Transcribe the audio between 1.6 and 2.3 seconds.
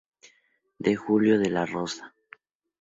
Rosa.